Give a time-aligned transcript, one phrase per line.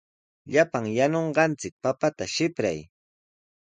[0.51, 2.79] Llapan yanunqanchik papata sipray.